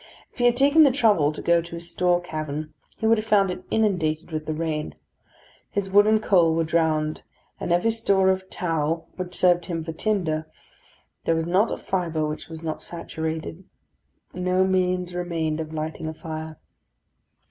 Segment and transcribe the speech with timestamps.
[0.31, 3.27] If he had taken the trouble to go to his store cavern, he would have
[3.27, 4.95] found it inundated with the rain.
[5.69, 7.21] His wood and coal were drowned,
[7.59, 10.47] and of his store of tow, which served him for tinder,
[11.25, 13.63] there was not a fibre which was not saturated.
[14.33, 16.57] No means remained of lighting a fire.